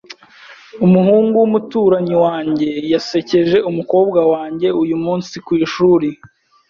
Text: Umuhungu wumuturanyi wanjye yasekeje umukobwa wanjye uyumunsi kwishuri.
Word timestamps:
Umuhungu 0.85 1.33
wumuturanyi 1.41 2.15
wanjye 2.25 2.69
yasekeje 2.93 3.57
umukobwa 3.69 4.19
wanjye 4.33 4.67
uyumunsi 4.83 5.33
kwishuri. 5.45 6.09